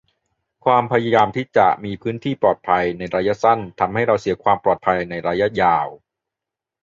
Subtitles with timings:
[0.65, 1.27] ความพยายาม
[1.57, 5.87] จะมีพื้นที่ "ปลอดภัย" ในระยะสั้น ทำให้เราเสียความปลอดภัยในระยะยาว